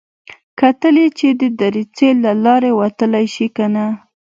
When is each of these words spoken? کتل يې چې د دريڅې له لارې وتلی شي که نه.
کتل 0.59 0.95
يې 1.03 1.07
چې 1.17 1.27
د 1.39 1.41
دريڅې 1.59 2.09
له 2.23 2.31
لارې 2.45 2.71
وتلی 2.81 3.25
شي 3.35 3.47
که 3.55 3.65
نه. 3.75 3.85